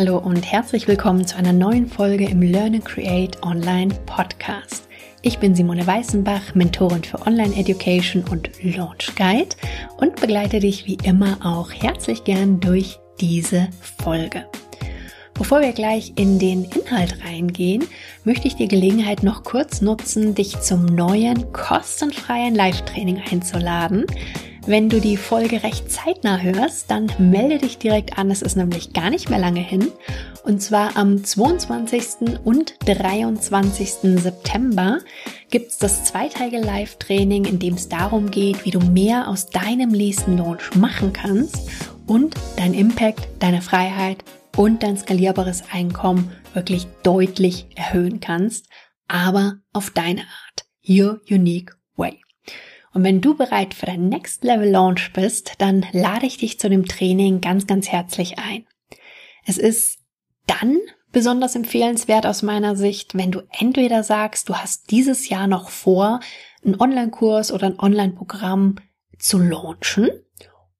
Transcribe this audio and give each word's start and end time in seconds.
Hallo 0.00 0.16
und 0.16 0.50
herzlich 0.50 0.88
willkommen 0.88 1.26
zu 1.26 1.36
einer 1.36 1.52
neuen 1.52 1.86
Folge 1.86 2.24
im 2.24 2.40
Learn 2.40 2.74
and 2.74 2.86
Create 2.86 3.36
Online 3.42 3.94
Podcast. 4.06 4.88
Ich 5.20 5.38
bin 5.40 5.54
Simone 5.54 5.86
Weißenbach, 5.86 6.54
Mentorin 6.54 7.04
für 7.04 7.20
Online 7.26 7.54
Education 7.54 8.24
und 8.30 8.48
Launch 8.62 9.14
Guide 9.14 9.54
und 9.98 10.18
begleite 10.18 10.58
dich 10.58 10.86
wie 10.86 10.96
immer 11.02 11.36
auch 11.44 11.70
herzlich 11.70 12.24
gern 12.24 12.60
durch 12.60 12.98
diese 13.20 13.68
Folge. 14.02 14.46
Bevor 15.34 15.60
wir 15.60 15.72
gleich 15.72 16.14
in 16.16 16.38
den 16.38 16.64
Inhalt 16.64 17.22
reingehen, 17.22 17.84
möchte 18.24 18.48
ich 18.48 18.56
die 18.56 18.68
Gelegenheit 18.68 19.22
noch 19.22 19.44
kurz 19.44 19.82
nutzen, 19.82 20.34
dich 20.34 20.60
zum 20.60 20.86
neuen 20.86 21.52
kostenfreien 21.52 22.54
Live-Training 22.54 23.20
einzuladen. 23.30 24.06
Wenn 24.70 24.88
du 24.88 25.00
die 25.00 25.16
Folge 25.16 25.64
recht 25.64 25.90
zeitnah 25.90 26.38
hörst, 26.38 26.92
dann 26.92 27.10
melde 27.18 27.58
dich 27.58 27.78
direkt 27.78 28.18
an. 28.18 28.30
Es 28.30 28.40
ist 28.40 28.54
nämlich 28.54 28.92
gar 28.92 29.10
nicht 29.10 29.28
mehr 29.28 29.40
lange 29.40 29.58
hin. 29.58 29.90
Und 30.44 30.62
zwar 30.62 30.96
am 30.96 31.24
22. 31.24 32.38
und 32.44 32.76
23. 32.86 34.20
September 34.20 35.00
gibt 35.50 35.72
es 35.72 35.78
das 35.78 36.04
zweiteilige 36.04 36.60
Live-Training, 36.60 37.46
in 37.46 37.58
dem 37.58 37.74
es 37.74 37.88
darum 37.88 38.30
geht, 38.30 38.64
wie 38.64 38.70
du 38.70 38.78
mehr 38.78 39.26
aus 39.26 39.50
deinem 39.50 39.90
nächsten 39.90 40.38
Launch 40.38 40.72
machen 40.76 41.12
kannst 41.12 41.68
und 42.06 42.36
dein 42.56 42.72
Impact, 42.72 43.26
deine 43.40 43.62
Freiheit 43.62 44.22
und 44.56 44.84
dein 44.84 44.96
skalierbares 44.96 45.64
Einkommen 45.72 46.30
wirklich 46.54 46.86
deutlich 47.02 47.66
erhöhen 47.74 48.20
kannst, 48.20 48.68
aber 49.08 49.56
auf 49.72 49.90
deine 49.90 50.20
Art. 50.20 50.64
Your 50.88 51.20
unique 51.28 51.72
way. 51.96 52.20
Und 52.92 53.04
wenn 53.04 53.20
du 53.20 53.36
bereit 53.36 53.74
für 53.74 53.86
dein 53.86 54.08
Next 54.08 54.42
Level 54.42 54.68
Launch 54.68 55.12
bist, 55.12 55.52
dann 55.58 55.86
lade 55.92 56.26
ich 56.26 56.38
dich 56.38 56.58
zu 56.58 56.68
dem 56.68 56.86
Training 56.86 57.40
ganz, 57.40 57.66
ganz 57.66 57.88
herzlich 57.88 58.38
ein. 58.38 58.66
Es 59.46 59.58
ist 59.58 60.00
dann 60.46 60.78
besonders 61.12 61.54
empfehlenswert 61.54 62.26
aus 62.26 62.42
meiner 62.42 62.76
Sicht, 62.76 63.14
wenn 63.14 63.30
du 63.30 63.42
entweder 63.50 64.02
sagst, 64.02 64.48
du 64.48 64.56
hast 64.56 64.90
dieses 64.90 65.28
Jahr 65.28 65.46
noch 65.46 65.70
vor, 65.70 66.20
einen 66.64 66.80
Online-Kurs 66.80 67.52
oder 67.52 67.66
ein 67.68 67.78
Online-Programm 67.78 68.76
zu 69.18 69.38
launchen 69.38 70.10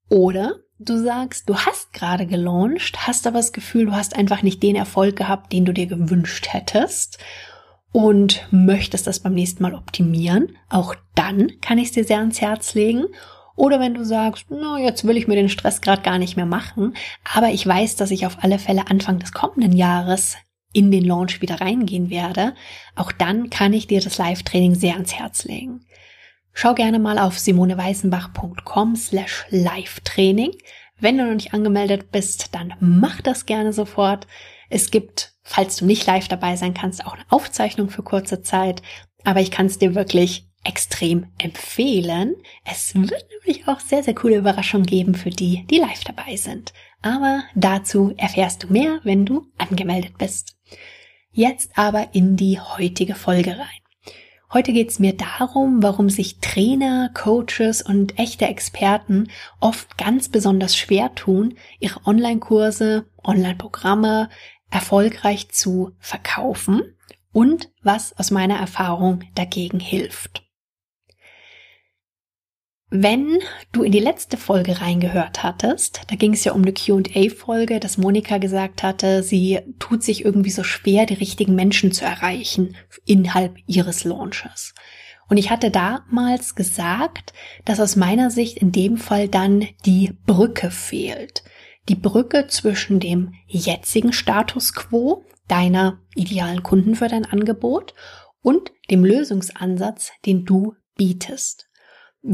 oder 0.09 0.59
du 0.79 0.97
sagst, 0.97 1.47
du 1.47 1.57
hast 1.57 1.93
gerade 1.93 2.25
gelauncht, 2.25 3.07
hast 3.07 3.27
aber 3.27 3.37
das 3.37 3.53
Gefühl, 3.53 3.85
du 3.85 3.93
hast 3.93 4.15
einfach 4.15 4.41
nicht 4.41 4.61
den 4.63 4.75
Erfolg 4.75 5.15
gehabt, 5.15 5.53
den 5.53 5.65
du 5.65 5.73
dir 5.73 5.87
gewünscht 5.87 6.47
hättest 6.49 7.17
und 7.91 8.47
möchtest 8.51 9.07
das 9.07 9.19
beim 9.19 9.33
nächsten 9.33 9.63
Mal 9.63 9.75
optimieren, 9.75 10.57
auch 10.69 10.95
dann 11.15 11.59
kann 11.61 11.77
ich 11.77 11.87
es 11.87 11.91
dir 11.91 12.03
sehr 12.03 12.19
ans 12.19 12.41
Herz 12.41 12.73
legen. 12.73 13.05
Oder 13.55 13.79
wenn 13.79 13.93
du 13.93 14.05
sagst, 14.05 14.45
na, 14.49 14.79
jetzt 14.79 15.05
will 15.05 15.17
ich 15.17 15.27
mir 15.27 15.35
den 15.35 15.49
Stress 15.49 15.81
gerade 15.81 16.01
gar 16.01 16.17
nicht 16.17 16.37
mehr 16.37 16.45
machen, 16.45 16.95
aber 17.35 17.49
ich 17.49 17.67
weiß, 17.67 17.95
dass 17.97 18.11
ich 18.11 18.25
auf 18.25 18.37
alle 18.41 18.59
Fälle 18.59 18.89
Anfang 18.89 19.19
des 19.19 19.33
kommenden 19.33 19.73
Jahres 19.73 20.37
in 20.73 20.89
den 20.89 21.03
Launch 21.03 21.41
wieder 21.41 21.59
reingehen 21.59 22.09
werde, 22.09 22.55
auch 22.95 23.11
dann 23.11 23.49
kann 23.49 23.73
ich 23.73 23.87
dir 23.87 23.99
das 24.01 24.17
Live-Training 24.17 24.75
sehr 24.75 24.93
ans 24.93 25.13
Herz 25.13 25.43
legen. 25.43 25.85
Schau 26.53 26.73
gerne 26.73 26.99
mal 26.99 27.17
auf 27.17 27.39
simoneweißenbach.com 27.39 28.95
slash 28.95 29.45
Live-Training. 29.49 30.51
Wenn 30.99 31.17
du 31.17 31.25
noch 31.25 31.33
nicht 31.33 31.53
angemeldet 31.53 32.11
bist, 32.11 32.53
dann 32.53 32.73
mach 32.79 33.21
das 33.21 33.45
gerne 33.45 33.73
sofort. 33.73 34.27
Es 34.69 34.91
gibt, 34.91 35.30
falls 35.51 35.75
du 35.75 35.85
nicht 35.85 36.07
live 36.07 36.29
dabei 36.29 36.55
sein 36.55 36.73
kannst, 36.73 37.05
auch 37.05 37.13
eine 37.13 37.25
Aufzeichnung 37.29 37.89
für 37.89 38.03
kurze 38.03 38.41
Zeit. 38.41 38.81
Aber 39.25 39.41
ich 39.41 39.51
kann 39.51 39.65
es 39.65 39.77
dir 39.77 39.95
wirklich 39.95 40.47
extrem 40.63 41.27
empfehlen. 41.37 42.35
Es 42.63 42.95
wird 42.95 43.25
nämlich 43.29 43.67
auch 43.67 43.79
sehr, 43.79 44.01
sehr 44.01 44.15
coole 44.15 44.37
Überraschungen 44.37 44.85
geben 44.85 45.13
für 45.13 45.29
die, 45.29 45.65
die 45.69 45.79
live 45.79 46.03
dabei 46.05 46.37
sind. 46.37 46.71
Aber 47.01 47.43
dazu 47.53 48.13
erfährst 48.15 48.63
du 48.63 48.71
mehr, 48.71 49.01
wenn 49.03 49.25
du 49.25 49.47
angemeldet 49.57 50.17
bist. 50.17 50.55
Jetzt 51.31 51.71
aber 51.75 52.09
in 52.13 52.37
die 52.37 52.59
heutige 52.59 53.15
Folge 53.15 53.51
rein. 53.51 53.67
Heute 54.53 54.73
geht 54.73 54.89
es 54.89 54.99
mir 54.99 55.13
darum, 55.13 55.81
warum 55.81 56.09
sich 56.09 56.39
Trainer, 56.39 57.09
Coaches 57.13 57.81
und 57.81 58.19
echte 58.19 58.45
Experten 58.45 59.29
oft 59.61 59.97
ganz 59.97 60.27
besonders 60.27 60.75
schwer 60.75 61.15
tun, 61.15 61.55
ihre 61.79 62.05
Online-Kurse, 62.05 63.05
Online-Programme 63.23 64.29
erfolgreich 64.71 65.49
zu 65.49 65.91
verkaufen 65.99 66.95
und 67.31 67.69
was 67.83 68.17
aus 68.17 68.31
meiner 68.31 68.57
Erfahrung 68.57 69.23
dagegen 69.35 69.79
hilft. 69.79 70.43
Wenn 72.93 73.39
du 73.71 73.83
in 73.83 73.93
die 73.93 73.99
letzte 73.99 74.35
Folge 74.35 74.81
reingehört 74.81 75.43
hattest, 75.43 76.01
da 76.09 76.17
ging 76.17 76.33
es 76.33 76.43
ja 76.43 76.51
um 76.51 76.61
eine 76.61 76.73
QA-Folge, 76.73 77.79
dass 77.79 77.97
Monika 77.97 78.37
gesagt 78.37 78.83
hatte, 78.83 79.23
sie 79.23 79.59
tut 79.79 80.03
sich 80.03 80.25
irgendwie 80.25 80.49
so 80.49 80.63
schwer, 80.63 81.05
die 81.05 81.13
richtigen 81.13 81.55
Menschen 81.55 81.93
zu 81.93 82.03
erreichen 82.03 82.75
innerhalb 83.05 83.55
ihres 83.65 84.03
Launches. 84.03 84.73
Und 85.29 85.37
ich 85.37 85.49
hatte 85.49 85.71
damals 85.71 86.55
gesagt, 86.55 87.31
dass 87.63 87.79
aus 87.79 87.95
meiner 87.95 88.29
Sicht 88.29 88.57
in 88.57 88.73
dem 88.73 88.97
Fall 88.97 89.29
dann 89.29 89.65
die 89.85 90.11
Brücke 90.25 90.69
fehlt. 90.69 91.43
Die 91.89 91.95
Brücke 91.95 92.47
zwischen 92.47 92.99
dem 92.99 93.33
jetzigen 93.47 94.13
Status 94.13 94.73
quo 94.73 95.25
deiner 95.47 95.99
idealen 96.15 96.63
Kunden 96.63 96.95
für 96.95 97.07
dein 97.07 97.25
Angebot 97.25 97.93
und 98.41 98.71
dem 98.89 99.03
Lösungsansatz, 99.03 100.11
den 100.25 100.45
du 100.45 100.75
bietest. 100.95 101.67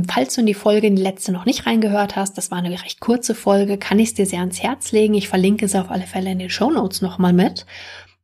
Falls 0.09 0.35
du 0.35 0.41
in 0.41 0.47
die 0.47 0.53
Folge 0.53 0.87
in 0.87 0.97
die 0.97 1.01
letzte 1.01 1.31
noch 1.31 1.45
nicht 1.45 1.65
reingehört 1.65 2.17
hast, 2.17 2.37
das 2.37 2.51
war 2.51 2.57
eine 2.57 2.71
recht 2.71 2.99
kurze 2.99 3.33
Folge, 3.33 3.77
kann 3.77 3.99
ich 3.99 4.09
es 4.09 4.13
dir 4.15 4.25
sehr 4.25 4.41
ans 4.41 4.61
Herz 4.61 4.91
legen. 4.91 5.13
Ich 5.13 5.29
verlinke 5.29 5.67
sie 5.67 5.79
auf 5.79 5.89
alle 5.89 6.05
Fälle 6.05 6.31
in 6.31 6.39
den 6.39 6.49
Show 6.49 6.69
Notes 6.69 7.01
nochmal 7.01 7.31
mit. 7.31 7.65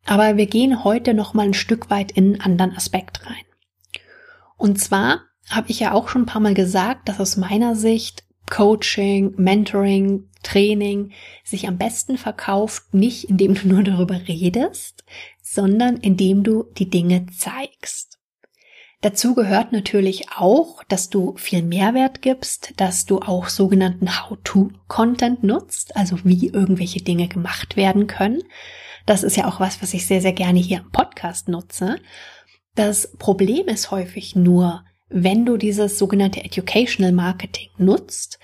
Aber 0.06 0.35
wir 0.35 0.47
gehen 0.47 0.83
heute 0.83 1.13
nochmal 1.13 1.47
ein 1.47 1.53
Stück 1.53 1.89
weit 1.89 2.12
in 2.12 2.33
einen 2.33 2.41
anderen 2.41 2.75
Aspekt 2.75 3.25
rein. 3.25 3.45
Und 4.57 4.79
zwar 4.79 5.22
habe 5.50 5.72
ich 5.72 5.79
ja 5.79 5.94
auch 5.94 6.09
schon 6.09 6.23
ein 6.23 6.28
paar 6.28 6.41
Mal 6.41 6.53
gesagt, 6.53 7.07
dass 7.07 7.22
aus 7.22 7.38
meiner 7.38 7.75
Sicht 7.75 8.25
Coaching, 8.50 9.33
Mentoring, 9.38 10.29
Training 10.44 11.12
sich 11.44 11.68
am 11.68 11.78
besten 11.78 12.18
verkauft, 12.18 12.94
nicht 12.94 13.26
indem 13.26 13.56
du 13.56 13.68
nur 13.68 13.84
darüber 13.84 14.28
redest, 14.28 15.04
sondern 15.42 15.98
indem 15.98 16.44
du 16.44 16.66
die 16.78 16.90
Dinge 16.90 17.26
zeigst. 17.28 18.20
Dazu 19.04 19.36
gehört 19.36 19.74
natürlich 19.74 20.31
auch, 20.38 20.81
dass 20.86 21.09
du 21.09 21.36
viel 21.36 21.62
Mehrwert 21.62 22.22
gibst, 22.22 22.74
dass 22.78 23.06
du 23.06 23.20
auch 23.20 23.50
sogenannten 23.50 24.08
How-to-Content 24.08 25.44
nutzt, 25.44 25.98
also 25.98 26.20
wie 26.24 26.48
irgendwelche 26.48 27.02
Dinge 27.02 27.28
gemacht 27.28 27.75
werden 27.75 28.08
können. 28.08 28.44
Das 29.06 29.24
ist 29.24 29.36
ja 29.36 29.46
auch 29.50 29.60
was, 29.60 29.81
was 29.81 29.94
ich 29.94 30.06
sehr, 30.06 30.22
sehr 30.22 30.31
gerne 30.31 30.60
hier 30.60 30.78
im 30.78 30.92
Podcast 30.92 31.50
nutze. 31.50 31.98
Das 32.75 33.12
Problem 33.18 33.68
ist 33.68 33.92
häufig 33.92 34.38
nur, 34.38 34.86
wenn 35.10 35.46
du 35.46 35.58
dieses 35.58 36.00
sogenannte 36.00 36.42
Educational 36.42 37.12
Marketing 37.12 37.70
nutzt, 37.78 38.40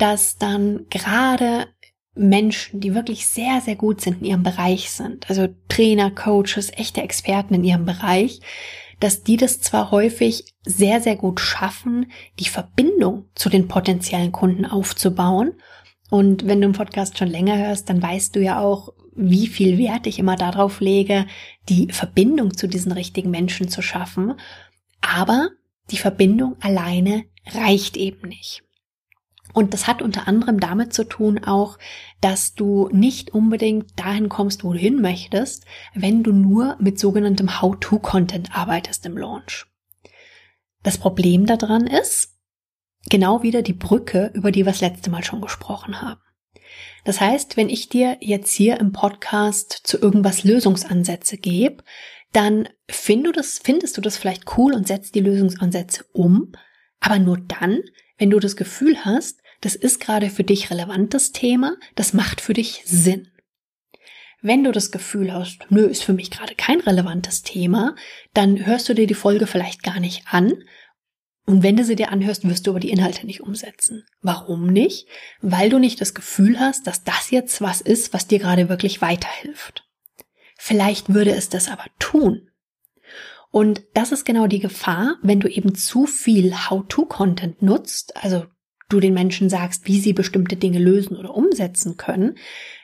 dass 0.00 0.38
dann 0.38 0.86
gerade 0.88 1.68
Menschen, 2.14 2.80
die 2.80 2.94
wirklich 2.94 3.26
sehr, 3.26 3.60
sehr 3.60 3.76
gut 3.76 4.00
sind 4.00 4.20
in 4.20 4.24
ihrem 4.24 4.42
Bereich 4.42 4.90
sind, 4.90 5.28
also 5.28 5.48
Trainer, 5.68 6.10
Coaches, 6.10 6.70
echte 6.72 7.02
Experten 7.02 7.54
in 7.54 7.64
ihrem 7.64 7.84
Bereich, 7.84 8.40
dass 8.98 9.22
die 9.22 9.36
das 9.36 9.60
zwar 9.60 9.90
häufig 9.90 10.54
sehr, 10.64 11.00
sehr 11.00 11.16
gut 11.16 11.40
schaffen, 11.40 12.10
die 12.38 12.48
Verbindung 12.48 13.26
zu 13.34 13.48
den 13.48 13.68
potenziellen 13.68 14.32
Kunden 14.32 14.66
aufzubauen. 14.66 15.52
Und 16.10 16.46
wenn 16.46 16.60
du 16.60 16.66
im 16.66 16.74
Podcast 16.74 17.16
schon 17.16 17.28
länger 17.28 17.56
hörst, 17.56 17.88
dann 17.88 18.02
weißt 18.02 18.36
du 18.36 18.40
ja 18.40 18.60
auch, 18.60 18.92
wie 19.14 19.46
viel 19.46 19.78
Wert 19.78 20.06
ich 20.06 20.18
immer 20.18 20.36
darauf 20.36 20.80
lege, 20.80 21.26
die 21.68 21.92
Verbindung 21.92 22.56
zu 22.56 22.68
diesen 22.68 22.92
richtigen 22.92 23.30
Menschen 23.30 23.68
zu 23.68 23.82
schaffen. 23.82 24.34
Aber 25.00 25.48
die 25.90 25.98
Verbindung 25.98 26.56
alleine 26.60 27.24
reicht 27.54 27.96
eben 27.96 28.28
nicht. 28.28 28.62
Und 29.52 29.74
das 29.74 29.86
hat 29.86 30.02
unter 30.02 30.28
anderem 30.28 30.60
damit 30.60 30.92
zu 30.92 31.04
tun 31.04 31.42
auch, 31.44 31.78
dass 32.20 32.54
du 32.54 32.88
nicht 32.92 33.32
unbedingt 33.32 33.98
dahin 33.98 34.28
kommst, 34.28 34.64
wo 34.64 34.72
du 34.72 34.78
hin 34.78 35.00
möchtest, 35.00 35.64
wenn 35.94 36.22
du 36.22 36.32
nur 36.32 36.76
mit 36.78 36.98
sogenanntem 36.98 37.60
How-to-Content 37.60 38.56
arbeitest 38.56 39.06
im 39.06 39.16
Launch. 39.16 39.66
Das 40.82 40.98
Problem 40.98 41.46
daran 41.46 41.86
ist, 41.86 42.38
genau 43.08 43.42
wieder 43.42 43.62
die 43.62 43.72
Brücke, 43.72 44.30
über 44.34 44.50
die 44.50 44.60
wir 44.60 44.72
das 44.72 44.80
letzte 44.80 45.10
Mal 45.10 45.24
schon 45.24 45.40
gesprochen 45.40 46.00
haben. 46.00 46.20
Das 47.04 47.20
heißt, 47.20 47.56
wenn 47.56 47.68
ich 47.68 47.88
dir 47.88 48.18
jetzt 48.20 48.52
hier 48.52 48.78
im 48.78 48.92
Podcast 48.92 49.80
zu 49.84 49.98
irgendwas 49.98 50.44
Lösungsansätze 50.44 51.38
gebe, 51.38 51.82
dann 52.32 52.68
find 52.88 53.26
du 53.26 53.32
das, 53.32 53.60
findest 53.62 53.96
du 53.96 54.00
das 54.00 54.16
vielleicht 54.16 54.56
cool 54.56 54.74
und 54.74 54.86
setzt 54.86 55.14
die 55.14 55.20
Lösungsansätze 55.20 56.04
um, 56.12 56.52
aber 57.00 57.18
nur 57.18 57.38
dann, 57.38 57.80
wenn 58.18 58.30
du 58.30 58.38
das 58.38 58.56
Gefühl 58.56 59.04
hast, 59.04 59.39
das 59.60 59.74
ist 59.74 60.00
gerade 60.00 60.30
für 60.30 60.44
dich 60.44 60.70
relevantes 60.70 61.32
Thema, 61.32 61.76
das 61.94 62.12
macht 62.12 62.40
für 62.40 62.54
dich 62.54 62.82
Sinn. 62.84 63.28
Wenn 64.42 64.64
du 64.64 64.72
das 64.72 64.90
Gefühl 64.90 65.34
hast, 65.34 65.66
nö, 65.70 65.84
ist 65.84 66.02
für 66.02 66.14
mich 66.14 66.30
gerade 66.30 66.54
kein 66.54 66.80
relevantes 66.80 67.42
Thema, 67.42 67.94
dann 68.32 68.64
hörst 68.64 68.88
du 68.88 68.94
dir 68.94 69.06
die 69.06 69.14
Folge 69.14 69.46
vielleicht 69.46 69.82
gar 69.82 70.00
nicht 70.00 70.24
an, 70.30 70.64
Und 71.50 71.64
wenn 71.64 71.76
du 71.76 71.84
sie 71.84 71.96
dir 71.96 72.12
anhörst, 72.12 72.48
wirst 72.48 72.66
du 72.66 72.70
aber 72.70 72.78
die 72.78 72.90
Inhalte 72.90 73.26
nicht 73.26 73.40
umsetzen. 73.40 74.04
Warum 74.20 74.66
nicht? 74.66 75.08
Weil 75.40 75.68
du 75.68 75.80
nicht 75.80 76.00
das 76.00 76.14
Gefühl 76.14 76.60
hast, 76.60 76.86
dass 76.86 77.02
das 77.02 77.30
jetzt 77.30 77.60
was 77.60 77.80
ist, 77.80 78.12
was 78.12 78.28
dir 78.28 78.38
gerade 78.38 78.68
wirklich 78.68 79.02
weiterhilft. 79.02 79.84
Vielleicht 80.56 81.12
würde 81.12 81.32
es 81.34 81.48
das 81.48 81.68
aber 81.68 81.86
tun. 81.98 82.50
Und 83.50 83.82
das 83.94 84.12
ist 84.12 84.24
genau 84.24 84.46
die 84.46 84.60
Gefahr, 84.60 85.16
wenn 85.22 85.40
du 85.40 85.48
eben 85.48 85.74
zu 85.74 86.06
viel 86.06 86.54
How-to-Content 86.54 87.62
nutzt, 87.62 88.16
also 88.16 88.46
du 88.92 89.00
den 89.00 89.14
Menschen 89.14 89.48
sagst, 89.48 89.86
wie 89.86 90.00
sie 90.00 90.12
bestimmte 90.12 90.56
Dinge 90.56 90.78
lösen 90.78 91.16
oder 91.16 91.34
umsetzen 91.34 91.96
können, 91.96 92.36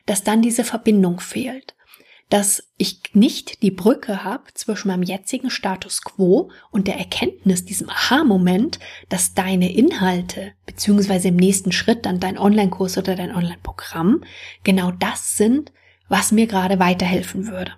dass 0.06 0.24
dann 0.24 0.42
diese 0.42 0.64
Verbindung 0.64 1.20
fehlt 1.20 1.76
dass 2.28 2.72
ich 2.76 3.02
nicht 3.12 3.62
die 3.62 3.70
Brücke 3.70 4.24
habe 4.24 4.44
zwischen 4.54 4.88
meinem 4.88 5.04
jetzigen 5.04 5.48
Status 5.48 6.02
quo 6.02 6.50
und 6.70 6.88
der 6.88 6.98
Erkenntnis, 6.98 7.64
diesem 7.64 7.88
Aha-Moment, 7.88 8.80
dass 9.08 9.34
deine 9.34 9.72
Inhalte, 9.72 10.52
beziehungsweise 10.66 11.28
im 11.28 11.36
nächsten 11.36 11.70
Schritt 11.70 12.04
dann 12.04 12.18
dein 12.18 12.38
Online-Kurs 12.38 12.98
oder 12.98 13.14
dein 13.14 13.34
Online-Programm, 13.34 14.24
genau 14.64 14.90
das 14.90 15.36
sind, 15.36 15.72
was 16.08 16.32
mir 16.32 16.46
gerade 16.46 16.80
weiterhelfen 16.80 17.46
würde. 17.46 17.72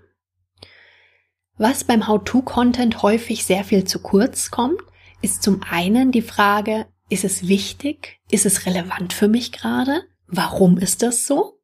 Was 1.58 1.84
beim 1.84 2.06
How-to-Content 2.06 3.02
häufig 3.02 3.44
sehr 3.44 3.64
viel 3.64 3.84
zu 3.84 3.98
kurz 4.00 4.50
kommt, 4.50 4.80
ist 5.20 5.42
zum 5.42 5.62
einen 5.68 6.12
die 6.12 6.22
Frage, 6.22 6.86
ist 7.08 7.24
es 7.24 7.48
wichtig? 7.48 8.18
Ist 8.30 8.46
es 8.46 8.66
relevant 8.66 9.12
für 9.12 9.28
mich 9.28 9.52
gerade? 9.52 10.04
Warum 10.26 10.78
ist 10.78 11.02
das 11.02 11.26
so? 11.26 11.58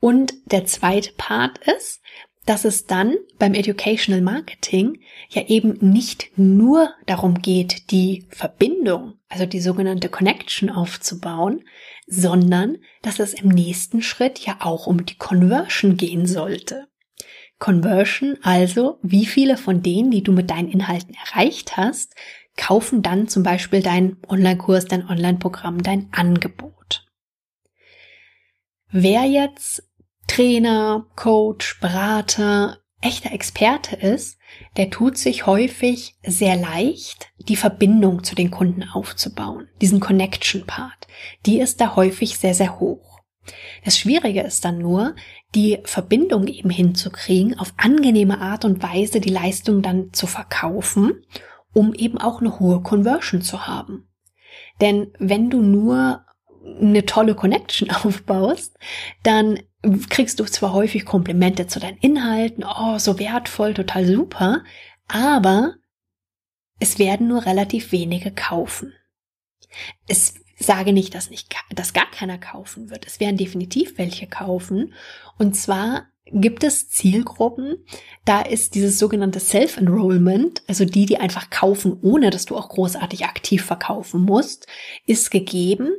Und 0.00 0.34
der 0.52 0.66
zweite 0.66 1.12
Part 1.16 1.58
ist, 1.58 2.00
dass 2.46 2.64
es 2.64 2.86
dann 2.86 3.16
beim 3.38 3.54
Educational 3.54 4.22
Marketing 4.22 5.00
ja 5.28 5.42
eben 5.46 5.78
nicht 5.80 6.30
nur 6.36 6.90
darum 7.06 7.42
geht, 7.42 7.90
die 7.90 8.24
Verbindung, 8.30 9.14
also 9.28 9.46
die 9.46 9.60
sogenannte 9.60 10.08
Connection 10.08 10.70
aufzubauen, 10.70 11.64
sondern 12.06 12.78
dass 13.02 13.18
es 13.18 13.34
im 13.34 13.48
nächsten 13.48 14.00
Schritt 14.00 14.38
ja 14.38 14.58
auch 14.60 14.86
um 14.86 15.04
die 15.04 15.16
Conversion 15.16 15.96
gehen 15.96 16.26
sollte. 16.26 16.86
Conversion, 17.58 18.38
also 18.42 18.98
wie 19.02 19.26
viele 19.26 19.56
von 19.56 19.82
denen, 19.82 20.10
die 20.10 20.22
du 20.22 20.30
mit 20.30 20.50
deinen 20.50 20.68
Inhalten 20.68 21.14
erreicht 21.14 21.76
hast, 21.76 22.14
kaufen 22.56 23.02
dann 23.02 23.28
zum 23.28 23.42
Beispiel 23.42 23.82
deinen 23.82 24.16
Online-Kurs, 24.28 24.86
dein 24.86 25.08
Online-Programm, 25.08 25.82
dein 25.82 26.08
Angebot. 26.12 27.06
Wer 28.90 29.24
jetzt 29.24 29.82
Trainer, 30.26 31.06
Coach, 31.16 31.80
Berater, 31.80 32.78
echter 33.00 33.32
Experte 33.32 33.96
ist, 33.96 34.38
der 34.76 34.90
tut 34.90 35.18
sich 35.18 35.46
häufig 35.46 36.16
sehr 36.24 36.56
leicht, 36.56 37.28
die 37.38 37.56
Verbindung 37.56 38.24
zu 38.24 38.34
den 38.34 38.50
Kunden 38.50 38.84
aufzubauen. 38.84 39.68
Diesen 39.80 40.00
Connection-Part. 40.00 41.06
Die 41.44 41.60
ist 41.60 41.80
da 41.80 41.94
häufig 41.96 42.38
sehr, 42.38 42.54
sehr 42.54 42.80
hoch. 42.80 43.20
Das 43.84 43.98
Schwierige 43.98 44.42
ist 44.42 44.64
dann 44.64 44.78
nur, 44.78 45.14
die 45.54 45.78
Verbindung 45.84 46.48
eben 46.48 46.70
hinzukriegen, 46.70 47.58
auf 47.58 47.72
angenehme 47.76 48.40
Art 48.40 48.64
und 48.64 48.82
Weise 48.82 49.20
die 49.20 49.30
Leistung 49.30 49.82
dann 49.82 50.12
zu 50.12 50.26
verkaufen, 50.26 51.24
um 51.76 51.92
eben 51.92 52.16
auch 52.16 52.40
eine 52.40 52.58
hohe 52.58 52.80
Conversion 52.80 53.42
zu 53.42 53.66
haben. 53.66 54.08
Denn 54.80 55.12
wenn 55.18 55.50
du 55.50 55.60
nur 55.60 56.24
eine 56.64 57.04
tolle 57.04 57.34
Connection 57.34 57.90
aufbaust, 58.04 58.78
dann 59.22 59.60
kriegst 60.08 60.40
du 60.40 60.44
zwar 60.44 60.72
häufig 60.72 61.04
Komplimente 61.04 61.66
zu 61.66 61.78
deinen 61.78 61.98
Inhalten, 61.98 62.64
oh, 62.64 62.98
so 62.98 63.18
wertvoll, 63.18 63.74
total 63.74 64.06
super, 64.06 64.64
aber 65.06 65.74
es 66.80 66.98
werden 66.98 67.28
nur 67.28 67.44
relativ 67.44 67.92
wenige 67.92 68.30
kaufen. 68.30 68.94
Es 70.08 70.34
sage 70.58 70.94
nicht, 70.94 71.14
dass 71.14 71.28
nicht, 71.28 71.54
dass 71.74 71.92
gar 71.92 72.10
keiner 72.10 72.38
kaufen 72.38 72.88
wird. 72.88 73.06
Es 73.06 73.20
werden 73.20 73.36
definitiv 73.36 73.98
welche 73.98 74.26
kaufen. 74.26 74.94
Und 75.36 75.54
zwar 75.54 76.06
gibt 76.26 76.64
es 76.64 76.88
Zielgruppen, 76.88 77.76
da 78.24 78.42
ist 78.42 78.74
dieses 78.74 78.98
sogenannte 78.98 79.40
Self-Enrollment, 79.40 80.62
also 80.66 80.84
die, 80.84 81.06
die 81.06 81.18
einfach 81.18 81.50
kaufen, 81.50 81.98
ohne 82.02 82.30
dass 82.30 82.46
du 82.46 82.56
auch 82.56 82.68
großartig 82.68 83.24
aktiv 83.24 83.64
verkaufen 83.64 84.22
musst, 84.22 84.66
ist 85.06 85.30
gegeben. 85.30 85.90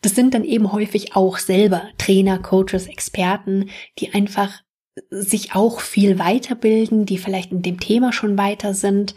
Das 0.00 0.14
sind 0.14 0.34
dann 0.34 0.44
eben 0.44 0.72
häufig 0.72 1.16
auch 1.16 1.38
selber 1.38 1.82
Trainer, 1.98 2.38
Coaches, 2.38 2.86
Experten, 2.86 3.70
die 3.98 4.14
einfach 4.14 4.62
sich 5.10 5.54
auch 5.54 5.80
viel 5.80 6.18
weiterbilden, 6.18 7.04
die 7.04 7.18
vielleicht 7.18 7.52
in 7.52 7.62
dem 7.62 7.80
Thema 7.80 8.12
schon 8.12 8.38
weiter 8.38 8.74
sind. 8.74 9.14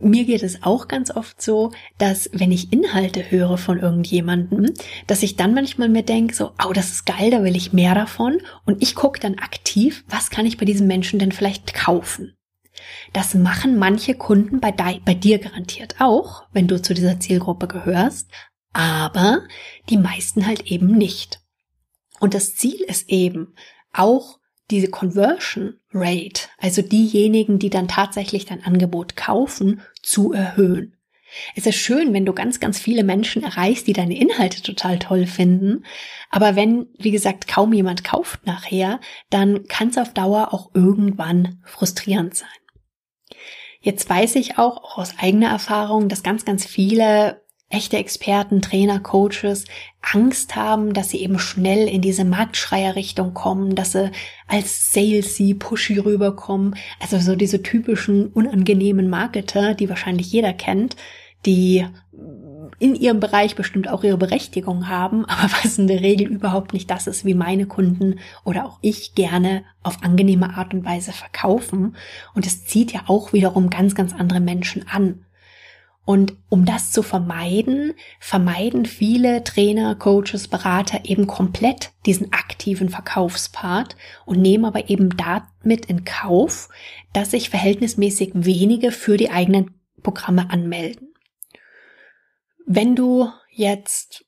Mir 0.00 0.24
geht 0.24 0.42
es 0.42 0.62
auch 0.62 0.86
ganz 0.88 1.10
oft 1.10 1.42
so, 1.42 1.72
dass 1.98 2.30
wenn 2.32 2.52
ich 2.52 2.72
Inhalte 2.72 3.30
höre 3.30 3.58
von 3.58 3.80
irgendjemandem, 3.80 4.72
dass 5.06 5.22
ich 5.22 5.36
dann 5.36 5.54
manchmal 5.54 5.88
mir 5.88 6.04
denke, 6.04 6.34
so, 6.34 6.52
oh, 6.64 6.72
das 6.72 6.90
ist 6.90 7.06
geil, 7.06 7.30
da 7.30 7.42
will 7.42 7.56
ich 7.56 7.72
mehr 7.72 7.94
davon. 7.94 8.40
Und 8.64 8.82
ich 8.82 8.94
gucke 8.94 9.18
dann 9.18 9.38
aktiv, 9.38 10.04
was 10.08 10.30
kann 10.30 10.46
ich 10.46 10.56
bei 10.56 10.64
diesem 10.64 10.86
Menschen 10.86 11.18
denn 11.18 11.32
vielleicht 11.32 11.74
kaufen. 11.74 12.34
Das 13.12 13.34
machen 13.34 13.76
manche 13.76 14.14
Kunden 14.14 14.60
bei, 14.60 14.72
bei 14.72 15.14
dir 15.14 15.38
garantiert 15.38 15.96
auch, 15.98 16.44
wenn 16.52 16.68
du 16.68 16.80
zu 16.80 16.94
dieser 16.94 17.18
Zielgruppe 17.18 17.66
gehörst 17.66 18.28
aber 18.72 19.42
die 19.88 19.96
meisten 19.96 20.46
halt 20.46 20.66
eben 20.70 20.92
nicht. 20.92 21.40
Und 22.20 22.34
das 22.34 22.54
Ziel 22.54 22.80
ist 22.82 23.08
eben 23.08 23.54
auch 23.92 24.37
diese 24.70 24.88
Conversion 24.88 25.74
Rate, 25.92 26.48
also 26.58 26.82
diejenigen, 26.82 27.58
die 27.58 27.70
dann 27.70 27.88
tatsächlich 27.88 28.44
dein 28.44 28.64
Angebot 28.64 29.16
kaufen, 29.16 29.80
zu 30.02 30.32
erhöhen. 30.32 30.94
Es 31.54 31.66
ist 31.66 31.76
schön, 31.76 32.14
wenn 32.14 32.24
du 32.24 32.32
ganz, 32.32 32.58
ganz 32.58 32.78
viele 32.78 33.04
Menschen 33.04 33.42
erreichst, 33.42 33.86
die 33.86 33.92
deine 33.92 34.18
Inhalte 34.18 34.62
total 34.62 34.98
toll 34.98 35.26
finden. 35.26 35.84
Aber 36.30 36.56
wenn, 36.56 36.86
wie 36.98 37.10
gesagt, 37.10 37.48
kaum 37.48 37.72
jemand 37.72 38.02
kauft 38.04 38.46
nachher, 38.46 39.00
dann 39.30 39.66
kann 39.66 39.88
es 39.88 39.98
auf 39.98 40.14
Dauer 40.14 40.54
auch 40.54 40.70
irgendwann 40.74 41.62
frustrierend 41.64 42.34
sein. 42.34 42.48
Jetzt 43.80 44.08
weiß 44.08 44.36
ich 44.36 44.58
auch, 44.58 44.78
auch 44.78 44.98
aus 44.98 45.14
eigener 45.18 45.48
Erfahrung, 45.48 46.08
dass 46.08 46.22
ganz, 46.22 46.44
ganz 46.44 46.64
viele 46.64 47.42
echte 47.70 47.98
Experten, 47.98 48.62
Trainer, 48.62 48.98
Coaches 48.98 49.64
Angst 50.00 50.56
haben, 50.56 50.94
dass 50.94 51.10
sie 51.10 51.20
eben 51.20 51.38
schnell 51.38 51.86
in 51.86 52.00
diese 52.00 52.24
Marktschreierrichtung 52.24 53.34
kommen, 53.34 53.74
dass 53.74 53.92
sie 53.92 54.10
als 54.46 54.92
salesy, 54.92 55.54
pushy 55.54 55.98
rüberkommen. 55.98 56.76
Also 56.98 57.18
so 57.18 57.36
diese 57.36 57.62
typischen 57.62 58.28
unangenehmen 58.28 59.10
Marketer, 59.10 59.74
die 59.74 59.88
wahrscheinlich 59.88 60.32
jeder 60.32 60.54
kennt, 60.54 60.96
die 61.44 61.86
in 62.78 62.94
ihrem 62.94 63.20
Bereich 63.20 63.54
bestimmt 63.54 63.88
auch 63.88 64.04
ihre 64.04 64.18
Berechtigung 64.18 64.88
haben, 64.88 65.24
aber 65.26 65.50
was 65.62 65.78
in 65.78 65.88
der 65.88 66.00
Regel 66.00 66.28
überhaupt 66.28 66.72
nicht 66.72 66.90
das 66.90 67.06
ist, 67.06 67.24
wie 67.24 67.34
meine 67.34 67.66
Kunden 67.66 68.18
oder 68.44 68.64
auch 68.66 68.78
ich 68.80 69.14
gerne 69.14 69.64
auf 69.82 70.02
angenehme 70.02 70.56
Art 70.56 70.72
und 70.74 70.84
Weise 70.84 71.12
verkaufen. 71.12 71.96
Und 72.34 72.46
es 72.46 72.64
zieht 72.64 72.92
ja 72.92 73.02
auch 73.06 73.32
wiederum 73.32 73.70
ganz, 73.70 73.94
ganz 73.94 74.14
andere 74.14 74.40
Menschen 74.40 74.86
an. 74.88 75.24
Und 76.08 76.38
um 76.48 76.64
das 76.64 76.90
zu 76.90 77.02
vermeiden, 77.02 77.92
vermeiden 78.18 78.86
viele 78.86 79.44
Trainer, 79.44 79.94
Coaches, 79.94 80.48
Berater 80.48 81.04
eben 81.04 81.26
komplett 81.26 81.90
diesen 82.06 82.32
aktiven 82.32 82.88
Verkaufspart 82.88 83.94
und 84.24 84.40
nehmen 84.40 84.64
aber 84.64 84.88
eben 84.88 85.10
damit 85.18 85.84
in 85.84 86.06
Kauf, 86.06 86.70
dass 87.12 87.32
sich 87.32 87.50
verhältnismäßig 87.50 88.30
wenige 88.32 88.90
für 88.90 89.18
die 89.18 89.28
eigenen 89.28 89.82
Programme 90.02 90.48
anmelden. 90.48 91.12
Wenn 92.64 92.96
du 92.96 93.28
jetzt 93.50 94.24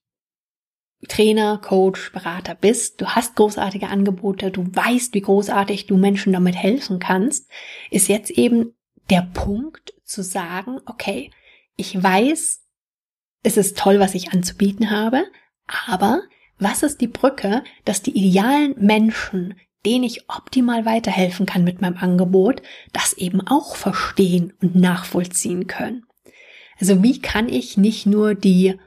Trainer, 1.09 1.57
Coach, 1.57 2.13
Berater 2.13 2.57
bist, 2.57 3.01
du 3.01 3.07
hast 3.07 3.37
großartige 3.37 3.89
Angebote, 3.89 4.51
du 4.51 4.67
weißt, 4.67 5.15
wie 5.15 5.23
großartig 5.23 5.87
du 5.87 5.97
Menschen 5.97 6.35
damit 6.35 6.57
helfen 6.57 6.99
kannst, 6.99 7.51
ist 7.91 8.09
jetzt 8.09 8.31
eben 8.31 8.75
der 9.09 9.23
Punkt 9.33 9.95
zu 10.05 10.23
sagen, 10.23 10.79
okay, 10.85 11.31
ich 11.77 12.01
weiß, 12.01 12.61
es 13.43 13.57
ist 13.57 13.79
toll, 13.79 14.01
was 14.01 14.15
ich 14.15 14.33
anzubieten 14.33 14.91
habe, 14.91 15.25
aber 15.67 16.23
was 16.59 16.83
ist 16.83 17.01
die 17.01 17.09
Brücke, 17.09 17.65
dass 17.85 18.03
die 18.03 18.17
idealen 18.17 18.75
Menschen, 18.79 19.55
denen 19.87 20.05
ich 20.05 20.29
optimal 20.29 20.85
weiterhelfen 20.85 21.47
kann 21.47 21.65
mit 21.65 21.81
meinem 21.81 21.97
Angebot, 21.97 22.61
das 22.93 23.15
eben 23.15 23.41
auch 23.47 23.77
verstehen 23.77 24.53
und 24.61 24.77
nachvollziehen 24.77 25.67
können? 25.67 26.05
Also 26.79 27.03
wie 27.03 27.21
kann 27.21 27.49
ich 27.49 27.77
nicht 27.77 28.07
nur 28.07 28.35
die 28.35 28.79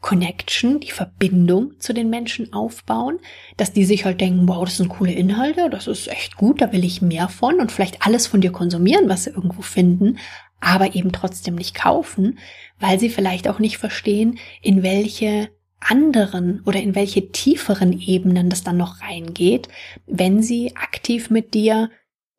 Connection, 0.00 0.80
die 0.80 0.92
Verbindung 0.92 1.78
zu 1.78 1.92
den 1.92 2.08
Menschen 2.08 2.52
aufbauen, 2.52 3.18
dass 3.56 3.72
die 3.72 3.84
sich 3.84 4.04
halt 4.04 4.20
denken, 4.20 4.48
wow, 4.48 4.64
das 4.64 4.78
sind 4.78 4.88
coole 4.88 5.12
Inhalte, 5.12 5.68
das 5.68 5.86
ist 5.86 6.08
echt 6.08 6.36
gut, 6.36 6.62
da 6.62 6.72
will 6.72 6.84
ich 6.84 7.02
mehr 7.02 7.28
von 7.28 7.60
und 7.60 7.70
vielleicht 7.70 8.06
alles 8.06 8.26
von 8.26 8.40
dir 8.40 8.50
konsumieren, 8.50 9.08
was 9.08 9.24
sie 9.24 9.30
irgendwo 9.30 9.62
finden, 9.62 10.18
aber 10.60 10.94
eben 10.94 11.12
trotzdem 11.12 11.54
nicht 11.54 11.74
kaufen, 11.74 12.38
weil 12.78 13.00
sie 13.00 13.08
vielleicht 13.08 13.48
auch 13.48 13.58
nicht 13.58 13.78
verstehen, 13.78 14.38
in 14.62 14.82
welche 14.82 15.50
anderen 15.80 16.62
oder 16.66 16.80
in 16.80 16.94
welche 16.94 17.32
tieferen 17.32 17.98
Ebenen 17.98 18.50
das 18.50 18.62
dann 18.62 18.76
noch 18.76 19.00
reingeht, 19.00 19.68
wenn 20.06 20.42
sie 20.42 20.76
aktiv 20.76 21.30
mit 21.30 21.54
dir 21.54 21.90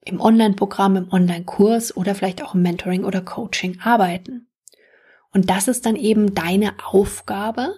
im 0.04 0.22
Online-Programm, 0.22 0.96
im 0.96 1.12
Online-Kurs 1.12 1.96
oder 1.96 2.16
vielleicht 2.16 2.44
auch 2.44 2.56
im 2.56 2.62
Mentoring 2.62 3.04
oder 3.04 3.22
Coaching 3.22 3.80
arbeiten. 3.82 4.48
Und 5.34 5.50
das 5.50 5.68
ist 5.68 5.86
dann 5.86 5.96
eben 5.96 6.36
deine 6.36 6.74
Aufgabe, 6.84 7.75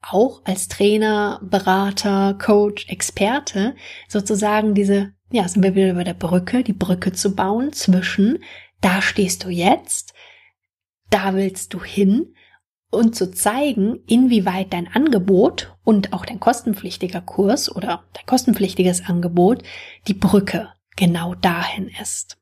auch 0.00 0.42
als 0.44 0.68
Trainer, 0.68 1.40
Berater, 1.42 2.34
Coach, 2.34 2.88
Experte, 2.88 3.74
sozusagen 4.08 4.74
diese, 4.74 5.12
ja, 5.30 5.48
sind 5.48 5.62
wir 5.62 5.74
wieder 5.74 5.94
bei 5.94 6.04
der 6.04 6.14
Brücke, 6.14 6.62
die 6.62 6.72
Brücke 6.72 7.12
zu 7.12 7.34
bauen 7.34 7.72
zwischen, 7.72 8.38
da 8.84 9.00
stehst 9.00 9.44
du 9.44 9.48
jetzt, 9.48 10.12
da 11.08 11.34
willst 11.34 11.72
du 11.72 11.82
hin 11.82 12.34
und 12.90 13.16
zu 13.16 13.30
zeigen, 13.30 14.00
inwieweit 14.06 14.74
dein 14.74 14.88
Angebot 14.88 15.74
und 15.84 16.12
auch 16.12 16.26
dein 16.26 16.38
kostenpflichtiger 16.38 17.22
Kurs 17.22 17.74
oder 17.74 18.04
dein 18.12 18.26
kostenpflichtiges 18.26 19.06
Angebot 19.06 19.62
die 20.06 20.14
Brücke 20.14 20.68
genau 20.96 21.34
dahin 21.34 21.90
ist. 22.00 22.36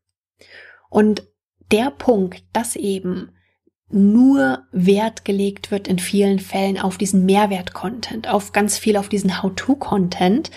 Und 0.90 1.22
der 1.70 1.90
Punkt, 1.90 2.44
dass 2.52 2.74
eben 2.74 3.30
nur 3.88 4.66
Wert 4.72 5.24
gelegt 5.24 5.70
wird 5.70 5.86
in 5.86 6.00
vielen 6.00 6.40
Fällen 6.40 6.78
auf 6.78 6.98
diesen 6.98 7.24
Mehrwert-Content, 7.24 8.26
auf 8.26 8.52
ganz 8.52 8.78
viel 8.78 8.96
auf 8.96 9.08
diesen 9.08 9.42
How-to-Content, 9.42 10.50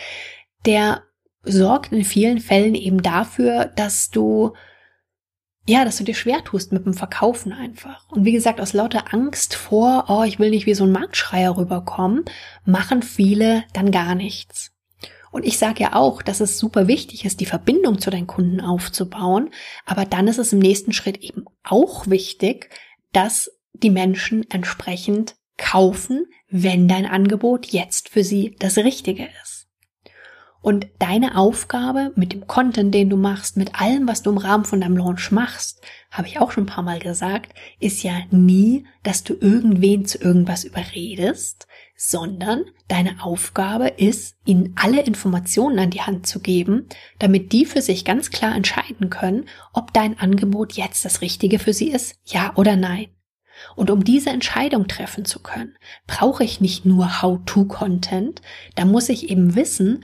der 0.65 1.03
sorgt 1.43 1.91
in 1.91 2.03
vielen 2.03 2.39
Fällen 2.39 2.73
eben 2.73 3.03
dafür, 3.03 3.65
dass 3.75 4.09
du 4.09 4.53
ja, 5.67 5.83
dass 5.83 5.97
du 5.97 6.03
dir 6.03 6.13
schwer 6.13 6.43
tust 6.43 6.71
mit 6.71 6.85
dem 6.85 6.93
Verkaufen 6.93 7.51
einfach. 7.51 8.07
Und 8.09 8.23
wie 8.23 8.31
gesagt, 8.31 8.61
aus 8.61 8.73
lauter 8.73 9.13
Angst 9.13 9.55
vor, 9.55 10.05
oh, 10.07 10.23
ich 10.23 10.37
will 10.37 10.51
nicht 10.51 10.65
wie 10.65 10.75
so 10.75 10.83
ein 10.83 10.91
Marktschreier 10.91 11.57
rüberkommen, 11.57 12.25
machen 12.65 13.01
viele 13.01 13.63
dann 13.73 13.91
gar 13.91 14.13
nichts. 14.13 14.71
Und 15.31 15.45
ich 15.45 15.57
sage 15.57 15.83
ja 15.83 15.95
auch, 15.95 16.21
dass 16.21 16.39
es 16.39 16.59
super 16.59 16.87
wichtig 16.87 17.25
ist, 17.25 17.41
die 17.41 17.45
Verbindung 17.45 17.99
zu 17.99 18.09
deinen 18.09 18.27
Kunden 18.27 18.61
aufzubauen, 18.61 19.49
aber 19.85 20.05
dann 20.05 20.27
ist 20.27 20.37
es 20.37 20.53
im 20.53 20.59
nächsten 20.59 20.93
Schritt 20.93 21.17
eben 21.17 21.45
auch 21.63 22.07
wichtig, 22.07 22.69
dass 23.11 23.51
die 23.73 23.89
Menschen 23.89 24.49
entsprechend 24.49 25.35
kaufen, 25.57 26.27
wenn 26.49 26.87
dein 26.87 27.05
Angebot 27.05 27.65
jetzt 27.67 28.09
für 28.09 28.23
sie 28.23 28.55
das 28.59 28.77
Richtige 28.77 29.27
ist. 29.43 29.54
Und 30.65 30.87
deine 30.97 31.37
Aufgabe 31.37 32.11
mit 32.15 32.33
dem 32.33 32.47
Content, 32.47 32.91
den 32.91 33.07
du 33.07 33.17
machst, 33.17 33.55
mit 33.55 33.79
allem, 33.79 34.07
was 34.07 34.23
du 34.23 34.31
im 34.31 34.39
Rahmen 34.39 34.65
von 34.65 34.81
deinem 34.81 34.97
Launch 34.97 35.29
machst, 35.31 35.79
habe 36.09 36.27
ich 36.27 36.39
auch 36.39 36.51
schon 36.51 36.63
ein 36.63 36.65
paar 36.65 36.83
Mal 36.83 36.97
gesagt, 36.97 37.53
ist 37.79 38.01
ja 38.01 38.13
nie, 38.31 38.87
dass 39.03 39.23
du 39.23 39.35
irgendwen 39.39 40.07
zu 40.07 40.17
irgendwas 40.17 40.63
überredest, 40.63 41.67
sondern 41.95 42.65
deine 42.87 43.23
Aufgabe 43.23 43.89
ist, 43.89 44.37
ihnen 44.43 44.73
alle 44.75 45.03
Informationen 45.03 45.77
an 45.77 45.91
die 45.91 46.01
Hand 46.01 46.25
zu 46.25 46.39
geben, 46.39 46.89
damit 47.19 47.51
die 47.51 47.67
für 47.67 47.83
sich 47.83 48.03
ganz 48.03 48.31
klar 48.31 48.55
entscheiden 48.55 49.11
können, 49.11 49.45
ob 49.71 49.93
dein 49.93 50.17
Angebot 50.17 50.73
jetzt 50.73 51.05
das 51.05 51.21
Richtige 51.21 51.59
für 51.59 51.73
sie 51.73 51.91
ist, 51.91 52.15
ja 52.25 52.53
oder 52.55 52.75
nein. 52.75 53.09
Und 53.75 53.91
um 53.91 54.03
diese 54.03 54.31
Entscheidung 54.31 54.87
treffen 54.87 55.25
zu 55.25 55.41
können, 55.41 55.77
brauche 56.07 56.43
ich 56.43 56.59
nicht 56.59 56.85
nur 56.85 57.21
How-to-Content, 57.21 58.41
da 58.73 58.83
muss 58.83 59.09
ich 59.09 59.29
eben 59.29 59.53
wissen, 59.53 60.03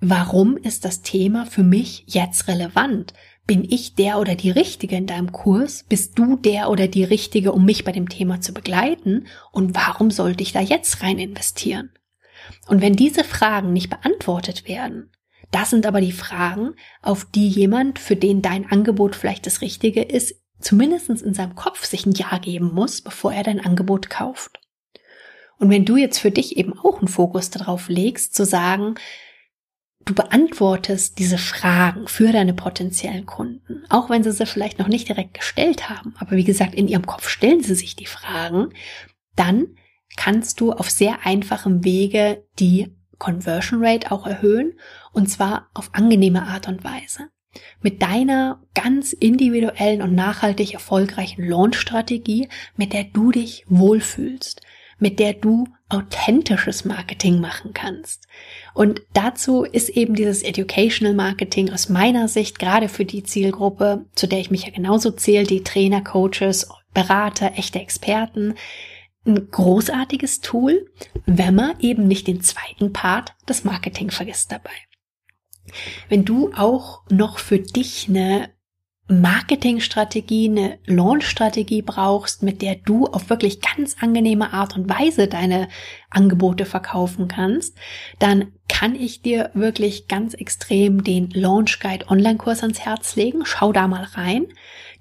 Warum 0.00 0.56
ist 0.58 0.84
das 0.84 1.00
Thema 1.00 1.46
für 1.46 1.62
mich 1.62 2.04
jetzt 2.06 2.48
relevant? 2.48 3.14
Bin 3.46 3.64
ich 3.64 3.94
der 3.94 4.18
oder 4.18 4.34
die 4.34 4.50
Richtige 4.50 4.96
in 4.96 5.06
deinem 5.06 5.32
Kurs? 5.32 5.84
Bist 5.88 6.18
du 6.18 6.36
der 6.36 6.68
oder 6.68 6.86
die 6.86 7.04
Richtige, 7.04 7.52
um 7.52 7.64
mich 7.64 7.84
bei 7.84 7.92
dem 7.92 8.08
Thema 8.08 8.40
zu 8.40 8.52
begleiten? 8.52 9.26
Und 9.52 9.74
warum 9.74 10.10
sollte 10.10 10.42
ich 10.42 10.52
da 10.52 10.60
jetzt 10.60 11.02
rein 11.02 11.18
investieren? 11.18 11.92
Und 12.68 12.82
wenn 12.82 12.94
diese 12.94 13.24
Fragen 13.24 13.72
nicht 13.72 13.88
beantwortet 13.88 14.68
werden, 14.68 15.10
das 15.50 15.70
sind 15.70 15.86
aber 15.86 16.00
die 16.00 16.12
Fragen, 16.12 16.74
auf 17.02 17.24
die 17.24 17.48
jemand, 17.48 17.98
für 17.98 18.16
den 18.16 18.42
dein 18.42 18.70
Angebot 18.70 19.16
vielleicht 19.16 19.46
das 19.46 19.60
Richtige 19.60 20.02
ist, 20.02 20.34
zumindest 20.60 21.08
in 21.08 21.34
seinem 21.34 21.54
Kopf 21.54 21.84
sich 21.84 22.04
ein 22.04 22.12
Ja 22.12 22.38
geben 22.38 22.74
muss, 22.74 23.00
bevor 23.00 23.32
er 23.32 23.44
dein 23.44 23.64
Angebot 23.64 24.10
kauft. 24.10 24.60
Und 25.58 25.70
wenn 25.70 25.84
du 25.84 25.96
jetzt 25.96 26.18
für 26.18 26.30
dich 26.30 26.56
eben 26.56 26.78
auch 26.78 26.98
einen 26.98 27.08
Fokus 27.08 27.50
darauf 27.50 27.88
legst, 27.88 28.34
zu 28.34 28.44
sagen, 28.44 28.96
du 30.06 30.14
beantwortest 30.14 31.18
diese 31.18 31.36
Fragen 31.36 32.08
für 32.08 32.32
deine 32.32 32.54
potenziellen 32.54 33.26
Kunden, 33.26 33.82
auch 33.90 34.08
wenn 34.08 34.22
sie 34.22 34.32
sie 34.32 34.46
vielleicht 34.46 34.78
noch 34.78 34.88
nicht 34.88 35.08
direkt 35.08 35.34
gestellt 35.34 35.90
haben. 35.90 36.14
Aber 36.18 36.36
wie 36.36 36.44
gesagt, 36.44 36.74
in 36.74 36.88
ihrem 36.88 37.04
Kopf 37.04 37.28
stellen 37.28 37.62
sie 37.62 37.74
sich 37.74 37.96
die 37.96 38.06
Fragen, 38.06 38.72
dann 39.34 39.66
kannst 40.16 40.60
du 40.60 40.72
auf 40.72 40.90
sehr 40.90 41.26
einfachem 41.26 41.84
Wege 41.84 42.44
die 42.58 42.94
Conversion 43.18 43.84
Rate 43.84 44.12
auch 44.12 44.26
erhöhen 44.26 44.74
und 45.12 45.28
zwar 45.28 45.68
auf 45.74 45.90
angenehme 45.92 46.44
Art 46.44 46.68
und 46.68 46.84
Weise. 46.84 47.28
Mit 47.80 48.00
deiner 48.02 48.62
ganz 48.74 49.12
individuellen 49.12 50.02
und 50.02 50.14
nachhaltig 50.14 50.74
erfolgreichen 50.74 51.42
Launch-Strategie, 51.42 52.48
mit 52.76 52.92
der 52.92 53.04
du 53.04 53.32
dich 53.32 53.64
wohlfühlst, 53.66 54.60
mit 54.98 55.18
der 55.18 55.32
du 55.32 55.66
authentisches 55.88 56.84
Marketing 56.84 57.40
machen 57.40 57.72
kannst. 57.72 58.26
Und 58.74 59.02
dazu 59.12 59.62
ist 59.62 59.88
eben 59.90 60.14
dieses 60.14 60.42
Educational 60.42 61.14
Marketing 61.14 61.72
aus 61.72 61.88
meiner 61.88 62.26
Sicht 62.28 62.58
gerade 62.58 62.88
für 62.88 63.04
die 63.04 63.22
Zielgruppe, 63.22 64.06
zu 64.14 64.26
der 64.26 64.40
ich 64.40 64.50
mich 64.50 64.64
ja 64.64 64.70
genauso 64.70 65.12
zähle, 65.12 65.44
die 65.44 65.62
Trainer, 65.62 66.02
Coaches, 66.02 66.68
Berater, 66.92 67.52
echte 67.56 67.78
Experten, 67.78 68.54
ein 69.26 69.50
großartiges 69.50 70.40
Tool, 70.40 70.90
wenn 71.24 71.54
man 71.54 71.78
eben 71.80 72.06
nicht 72.06 72.26
den 72.26 72.40
zweiten 72.40 72.92
Part, 72.92 73.34
das 73.44 73.64
Marketing 73.64 74.10
vergisst 74.10 74.50
dabei. 74.52 74.70
Wenn 76.08 76.24
du 76.24 76.52
auch 76.54 77.02
noch 77.10 77.38
für 77.38 77.58
dich 77.58 78.08
eine 78.08 78.50
Marketingstrategie, 79.08 80.48
eine 80.48 80.78
Launchstrategie 80.84 81.82
brauchst, 81.82 82.42
mit 82.42 82.60
der 82.60 82.74
du 82.74 83.06
auf 83.06 83.30
wirklich 83.30 83.60
ganz 83.60 83.96
angenehme 84.00 84.52
Art 84.52 84.76
und 84.76 84.88
Weise 84.88 85.28
deine 85.28 85.68
Angebote 86.10 86.64
verkaufen 86.64 87.28
kannst, 87.28 87.76
dann 88.18 88.52
kann 88.68 88.96
ich 88.96 89.22
dir 89.22 89.50
wirklich 89.54 90.08
ganz 90.08 90.34
extrem 90.34 91.04
den 91.04 91.30
Launch 91.30 91.78
Guide 91.78 92.06
Online-Kurs 92.08 92.62
ans 92.62 92.80
Herz 92.80 93.14
legen. 93.14 93.42
Schau 93.44 93.72
da 93.72 93.86
mal 93.86 94.04
rein. 94.14 94.46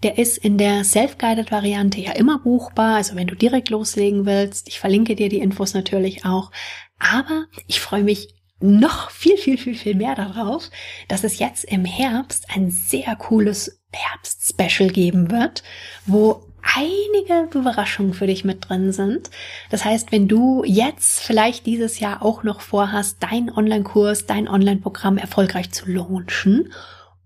Der 0.04 0.20
ist 0.20 0.38
in 0.38 0.60
der 0.60 0.84
Self-Guided 0.84 1.52
Variante 1.52 2.00
ja 2.00 2.12
immer 2.12 2.38
buchbar, 2.40 2.98
also 2.98 3.16
wenn 3.16 3.28
du 3.28 3.36
direkt 3.36 3.70
loslegen 3.70 4.28
willst. 4.28 4.68
Ich 4.68 4.80
verlinke 4.80 5.16
dir 5.16 5.30
die 5.30 5.40
Infos 5.40 5.74
natürlich 5.74 6.26
auch. 6.26 6.52
Aber 7.00 7.46
ich 7.66 7.80
freue 7.80 8.04
mich 8.04 8.36
noch 8.60 9.10
viel, 9.10 9.38
viel, 9.38 9.58
viel, 9.58 9.76
viel 9.76 9.96
mehr 9.96 10.16
darauf, 10.16 10.70
dass 11.08 11.24
es 11.24 11.40
jetzt 11.40 11.66
im 11.66 11.86
Herbst 11.86 12.48
ein 12.56 12.72
sehr 12.72 13.16
cooles 13.16 13.82
Herbst-Special 13.96 14.90
geben 14.90 15.32
wird, 15.32 15.64
wo 16.06 16.44
einige 16.76 17.58
Überraschungen 17.58 18.14
für 18.14 18.28
dich 18.28 18.44
mit 18.44 18.70
drin 18.70 18.92
sind. 18.92 19.30
Das 19.70 19.86
heißt, 19.86 20.12
wenn 20.12 20.28
du 20.28 20.64
jetzt 20.66 21.22
vielleicht 21.22 21.66
dieses 21.66 22.00
Jahr 22.00 22.24
auch 22.24 22.44
noch 22.44 22.62
vorhast, 22.62 23.22
deinen 23.22 23.52
Online-Kurs, 23.52 24.26
dein 24.26 24.48
Online-Programm 24.48 25.18
erfolgreich 25.18 25.72
zu 25.72 25.90
launchen 25.90 26.74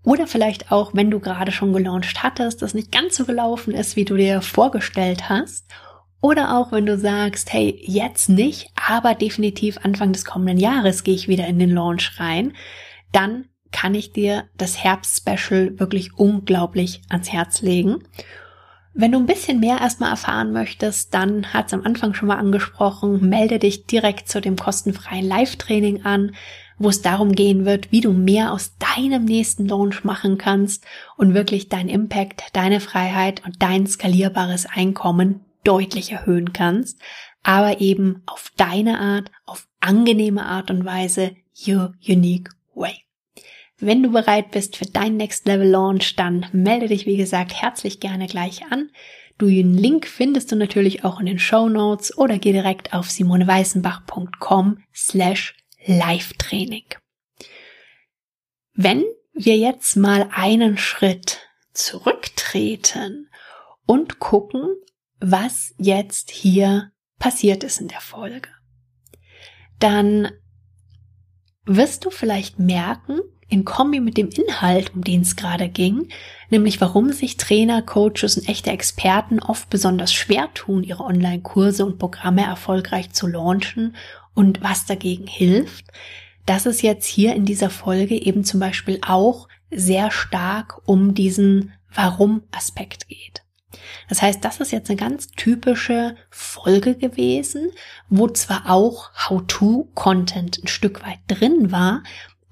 oder 0.04 0.26
vielleicht 0.26 0.70
auch, 0.70 0.92
wenn 0.94 1.10
du 1.10 1.20
gerade 1.20 1.52
schon 1.52 1.72
gelauncht 1.72 2.22
hattest, 2.22 2.62
das 2.62 2.74
nicht 2.74 2.92
ganz 2.92 3.16
so 3.16 3.24
gelaufen 3.24 3.74
ist, 3.74 3.96
wie 3.96 4.04
du 4.04 4.16
dir 4.16 4.42
vorgestellt 4.42 5.28
hast 5.28 5.66
oder 6.20 6.58
auch 6.58 6.70
wenn 6.72 6.86
du 6.86 6.98
sagst, 6.98 7.52
hey, 7.52 7.82
jetzt 7.86 8.28
nicht, 8.28 8.68
aber 8.74 9.14
definitiv 9.14 9.78
Anfang 9.82 10.12
des 10.12 10.24
kommenden 10.24 10.58
Jahres 10.58 11.02
gehe 11.02 11.14
ich 11.14 11.28
wieder 11.28 11.46
in 11.46 11.58
den 11.58 11.70
Launch 11.70 12.18
rein, 12.18 12.52
dann 13.12 13.46
kann 13.72 13.94
ich 13.94 14.12
dir 14.12 14.44
das 14.56 14.82
Herbst-Special 14.82 15.78
wirklich 15.78 16.16
unglaublich 16.16 17.02
ans 17.08 17.32
Herz 17.32 17.62
legen. 17.62 18.04
Wenn 18.92 19.12
du 19.12 19.18
ein 19.18 19.26
bisschen 19.26 19.60
mehr 19.60 19.80
erstmal 19.80 20.10
erfahren 20.10 20.52
möchtest, 20.52 21.14
dann 21.14 21.52
hat 21.52 21.68
es 21.68 21.74
am 21.74 21.84
Anfang 21.84 22.12
schon 22.12 22.28
mal 22.28 22.38
angesprochen, 22.38 23.28
melde 23.28 23.58
dich 23.58 23.86
direkt 23.86 24.28
zu 24.28 24.40
dem 24.40 24.56
kostenfreien 24.56 25.26
Live-Training 25.26 26.04
an, 26.04 26.32
wo 26.78 26.88
es 26.88 27.02
darum 27.02 27.32
gehen 27.32 27.64
wird, 27.64 27.92
wie 27.92 28.00
du 28.00 28.12
mehr 28.12 28.52
aus 28.52 28.76
deinem 28.78 29.24
nächsten 29.24 29.68
Launch 29.68 30.02
machen 30.02 30.38
kannst 30.38 30.84
und 31.16 31.34
wirklich 31.34 31.68
dein 31.68 31.88
Impact, 31.88 32.42
deine 32.52 32.80
Freiheit 32.80 33.44
und 33.44 33.62
dein 33.62 33.86
skalierbares 33.86 34.66
Einkommen 34.66 35.44
deutlich 35.62 36.10
erhöhen 36.10 36.52
kannst, 36.52 36.98
aber 37.42 37.80
eben 37.80 38.22
auf 38.26 38.50
deine 38.56 38.98
Art, 38.98 39.30
auf 39.46 39.68
angenehme 39.80 40.44
Art 40.44 40.70
und 40.70 40.84
Weise, 40.84 41.36
your 41.66 41.92
unique 42.06 42.50
way. 42.74 43.04
Wenn 43.80 44.02
du 44.02 44.10
bereit 44.10 44.50
bist 44.50 44.76
für 44.76 44.84
dein 44.84 45.16
Next 45.16 45.46
Level 45.46 45.68
Launch, 45.68 46.14
dann 46.16 46.46
melde 46.52 46.88
dich, 46.88 47.06
wie 47.06 47.16
gesagt, 47.16 47.60
herzlich 47.60 47.98
gerne 47.98 48.26
gleich 48.26 48.70
an. 48.70 48.90
Du 49.38 49.46
den 49.46 49.72
Link 49.72 50.06
findest 50.06 50.52
du 50.52 50.56
natürlich 50.56 51.02
auch 51.02 51.18
in 51.18 51.24
den 51.24 51.38
Show 51.38 51.68
Notes 51.70 52.16
oder 52.16 52.38
geh 52.38 52.52
direkt 52.52 52.92
auf 52.92 53.10
simoneweißenbach.com 53.10 54.82
slash 54.94 55.56
live 55.86 56.34
Training. 56.34 56.84
Wenn 58.74 59.02
wir 59.32 59.56
jetzt 59.56 59.96
mal 59.96 60.28
einen 60.30 60.76
Schritt 60.76 61.38
zurücktreten 61.72 63.30
und 63.86 64.18
gucken, 64.18 64.76
was 65.20 65.74
jetzt 65.78 66.30
hier 66.30 66.92
passiert 67.18 67.64
ist 67.64 67.80
in 67.80 67.88
der 67.88 68.00
Folge, 68.02 68.50
dann 69.78 70.30
wirst 71.64 72.04
du 72.04 72.10
vielleicht 72.10 72.58
merken, 72.58 73.20
in 73.50 73.64
Kombi 73.64 74.00
mit 74.00 74.16
dem 74.16 74.28
Inhalt, 74.28 74.94
um 74.94 75.02
den 75.02 75.22
es 75.22 75.36
gerade 75.36 75.68
ging, 75.68 76.08
nämlich 76.48 76.80
warum 76.80 77.12
sich 77.12 77.36
Trainer, 77.36 77.82
Coaches 77.82 78.38
und 78.38 78.48
echte 78.48 78.70
Experten 78.70 79.40
oft 79.40 79.68
besonders 79.68 80.14
schwer 80.14 80.48
tun, 80.54 80.84
ihre 80.84 81.04
Online-Kurse 81.04 81.84
und 81.84 81.98
Programme 81.98 82.44
erfolgreich 82.44 83.12
zu 83.12 83.26
launchen 83.26 83.96
und 84.34 84.62
was 84.62 84.86
dagegen 84.86 85.26
hilft, 85.26 85.86
dass 86.46 86.66
es 86.66 86.82
jetzt 86.82 87.06
hier 87.06 87.34
in 87.34 87.44
dieser 87.44 87.70
Folge 87.70 88.14
eben 88.14 88.44
zum 88.44 88.60
Beispiel 88.60 89.00
auch 89.06 89.48
sehr 89.70 90.10
stark 90.10 90.80
um 90.86 91.14
diesen 91.14 91.72
Warum-Aspekt 91.92 93.08
geht. 93.08 93.42
Das 94.08 94.22
heißt, 94.22 94.44
das 94.44 94.60
ist 94.60 94.72
jetzt 94.72 94.90
eine 94.90 94.98
ganz 94.98 95.28
typische 95.28 96.16
Folge 96.30 96.96
gewesen, 96.96 97.70
wo 98.08 98.28
zwar 98.28 98.68
auch 98.68 99.10
How-to-Content 99.28 100.62
ein 100.62 100.66
Stück 100.66 101.04
weit 101.04 101.20
drin 101.28 101.70
war, 101.70 102.02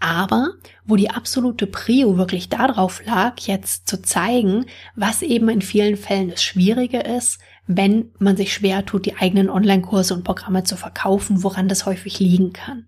aber 0.01 0.55
wo 0.85 0.97
die 0.97 1.11
absolute 1.11 1.67
Prio 1.67 2.17
wirklich 2.17 2.49
darauf 2.49 3.05
lag, 3.05 3.39
jetzt 3.41 3.89
zu 3.89 4.01
zeigen, 4.01 4.67
was 4.95 5.23
eben 5.23 5.49
in 5.49 5.63
vielen 5.63 5.97
Fällen 5.97 6.31
das 6.31 6.43
Schwierige 6.43 7.01
ist, 7.01 7.39
wenn 7.67 8.13
man 8.19 8.37
sich 8.37 8.53
schwer 8.53 8.87
tut, 8.87 9.07
die 9.07 9.17
eigenen 9.17 9.51
Online-Kurse 9.51 10.15
und 10.15 10.25
Programme 10.25 10.65
zu 10.65 10.77
verkaufen, 10.77 11.43
woran 11.43 11.69
das 11.69 11.85
häufig 11.85 12.19
liegen 12.19 12.53
kann. 12.53 12.87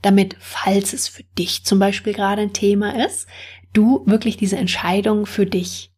Damit, 0.00 0.36
falls 0.40 0.92
es 0.92 1.06
für 1.06 1.22
dich 1.38 1.64
zum 1.64 1.78
Beispiel 1.78 2.12
gerade 2.12 2.42
ein 2.42 2.52
Thema 2.52 3.04
ist, 3.06 3.28
du 3.72 4.02
wirklich 4.06 4.36
diese 4.36 4.56
Entscheidung 4.56 5.26
für 5.26 5.46
dich 5.46 5.91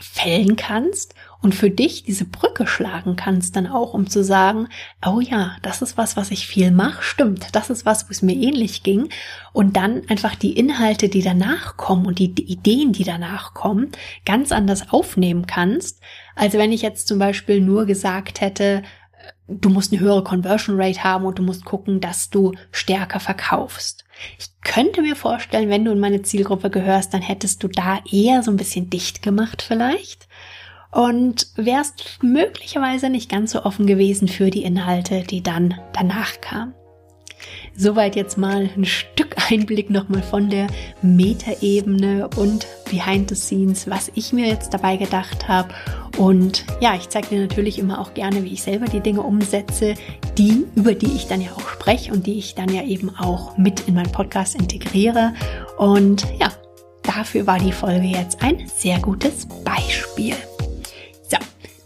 fällen 0.00 0.56
kannst 0.56 1.14
und 1.42 1.54
für 1.54 1.70
dich 1.70 2.04
diese 2.04 2.24
Brücke 2.24 2.66
schlagen 2.66 3.16
kannst 3.16 3.56
dann 3.56 3.66
auch, 3.66 3.94
um 3.94 4.08
zu 4.08 4.22
sagen, 4.22 4.68
oh 5.06 5.20
ja, 5.20 5.56
das 5.62 5.82
ist 5.82 5.96
was, 5.96 6.16
was 6.16 6.30
ich 6.30 6.46
viel 6.46 6.70
mache, 6.70 7.02
stimmt, 7.02 7.54
das 7.54 7.70
ist 7.70 7.86
was, 7.86 8.06
wo 8.06 8.10
es 8.10 8.22
mir 8.22 8.34
ähnlich 8.34 8.82
ging. 8.82 9.08
Und 9.52 9.76
dann 9.76 10.02
einfach 10.08 10.34
die 10.34 10.56
Inhalte, 10.56 11.08
die 11.08 11.22
danach 11.22 11.76
kommen 11.76 12.06
und 12.06 12.18
die, 12.18 12.26
Ideen, 12.26 12.92
die 12.92 13.04
danach 13.04 13.54
kommen, 13.54 13.90
ganz 14.26 14.52
anders 14.52 14.90
aufnehmen 14.92 15.46
kannst, 15.46 16.00
als 16.34 16.54
wenn 16.54 16.72
ich 16.72 16.82
jetzt 16.82 17.08
zum 17.08 17.18
Beispiel 17.18 17.60
nur 17.60 17.86
gesagt 17.86 18.40
hätte, 18.40 18.82
du 19.48 19.68
musst 19.68 19.92
eine 19.92 20.00
höhere 20.00 20.24
Conversion 20.24 20.80
Rate 20.80 21.02
haben 21.02 21.24
und 21.24 21.38
du 21.38 21.42
musst 21.42 21.64
gucken, 21.64 22.00
dass 22.00 22.30
du 22.30 22.52
stärker 22.70 23.20
verkaufst. 23.20 24.04
Ich 24.38 24.48
könnte 24.62 25.02
mir 25.02 25.16
vorstellen, 25.16 25.68
wenn 25.68 25.84
du 25.84 25.92
in 25.92 26.00
meine 26.00 26.22
Zielgruppe 26.22 26.70
gehörst, 26.70 27.14
dann 27.14 27.22
hättest 27.22 27.62
du 27.62 27.68
da 27.68 28.00
eher 28.10 28.42
so 28.42 28.50
ein 28.50 28.56
bisschen 28.56 28.90
dicht 28.90 29.22
gemacht 29.22 29.62
vielleicht 29.66 30.28
und 30.90 31.48
wärst 31.56 32.18
möglicherweise 32.22 33.10
nicht 33.10 33.30
ganz 33.30 33.52
so 33.52 33.64
offen 33.64 33.86
gewesen 33.86 34.28
für 34.28 34.50
die 34.50 34.64
Inhalte, 34.64 35.22
die 35.22 35.42
dann 35.42 35.74
danach 35.92 36.40
kamen. 36.40 36.74
Soweit 37.76 38.16
jetzt 38.16 38.36
mal 38.36 38.68
ein 38.76 38.84
Stück 38.84 39.36
Einblick 39.50 39.88
nochmal 39.88 40.22
von 40.22 40.50
der 40.50 40.66
Metaebene 41.02 42.28
und 42.36 42.66
Behind 42.90 43.28
the 43.28 43.34
Scenes, 43.34 43.88
was 43.88 44.10
ich 44.14 44.32
mir 44.32 44.46
jetzt 44.46 44.74
dabei 44.74 44.96
gedacht 44.96 45.48
habe. 45.48 45.72
Und 46.20 46.66
ja, 46.80 46.94
ich 46.94 47.08
zeige 47.08 47.28
dir 47.28 47.40
natürlich 47.40 47.78
immer 47.78 47.98
auch 47.98 48.12
gerne, 48.12 48.44
wie 48.44 48.52
ich 48.52 48.62
selber 48.62 48.84
die 48.84 49.00
Dinge 49.00 49.22
umsetze, 49.22 49.94
die, 50.36 50.66
über 50.74 50.92
die 50.92 51.16
ich 51.16 51.28
dann 51.28 51.40
ja 51.40 51.48
auch 51.56 51.66
spreche 51.66 52.12
und 52.12 52.26
die 52.26 52.38
ich 52.38 52.54
dann 52.54 52.70
ja 52.70 52.82
eben 52.82 53.08
auch 53.16 53.56
mit 53.56 53.88
in 53.88 53.94
meinen 53.94 54.12
Podcast 54.12 54.54
integriere. 54.54 55.32
Und 55.78 56.26
ja, 56.38 56.52
dafür 57.04 57.46
war 57.46 57.58
die 57.58 57.72
Folge 57.72 58.06
jetzt 58.06 58.42
ein 58.42 58.68
sehr 58.76 58.98
gutes 58.98 59.48
Beispiel. 59.64 60.34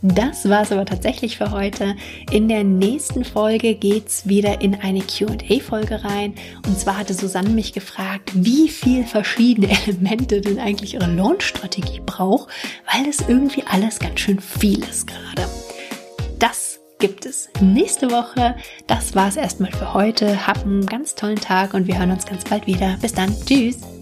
Das 0.07 0.51
war 0.51 0.61
es 0.61 0.71
aber 0.71 0.85
tatsächlich 0.85 1.39
für 1.39 1.51
heute. 1.51 1.97
In 2.31 2.47
der 2.47 2.63
nächsten 2.63 3.25
Folge 3.25 3.75
geht's 3.75 4.29
wieder 4.29 4.61
in 4.61 4.75
eine 4.75 5.01
QA-Folge 5.01 6.05
rein. 6.05 6.35
Und 6.67 6.79
zwar 6.79 6.99
hatte 6.99 7.15
Susanne 7.15 7.49
mich 7.49 7.73
gefragt, 7.73 8.31
wie 8.35 8.69
viel 8.69 9.05
verschiedene 9.05 9.71
Elemente 9.87 10.43
denn 10.43 10.59
eigentlich 10.59 10.93
ihre 10.93 11.11
Launch-Strategie 11.11 12.03
braucht, 12.05 12.51
weil 12.93 13.09
es 13.09 13.27
irgendwie 13.27 13.65
alles 13.67 13.99
ganz 13.99 14.21
schön 14.21 14.41
viel 14.41 14.81
ist 14.81 15.07
gerade. 15.07 15.49
Das 16.39 16.81
gibt 16.99 17.25
es 17.25 17.49
nächste 17.63 18.11
Woche. 18.11 18.57
Das 18.87 19.15
war 19.15 19.29
es 19.29 19.37
erstmal 19.37 19.73
für 19.73 19.95
heute. 19.95 20.47
Hab 20.47 20.65
einen 20.65 20.85
ganz 20.85 21.15
tollen 21.15 21.41
Tag 21.41 21.73
und 21.73 21.87
wir 21.87 21.99
hören 21.99 22.11
uns 22.11 22.27
ganz 22.27 22.45
bald 22.45 22.67
wieder. 22.67 22.99
Bis 23.01 23.15
dann. 23.15 23.35
Tschüss. 23.47 23.94